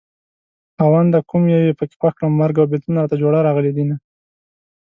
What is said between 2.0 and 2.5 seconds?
خوښ کړم